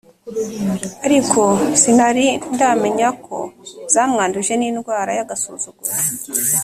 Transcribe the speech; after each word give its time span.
Ariko 1.05 1.41
sinari 1.81 2.25
ndamenya 2.53 3.07
ko 3.25 3.37
zamwanduje 3.93 4.53
n'indwara 4.57 5.11
y'agasuzuguro. 5.17 5.91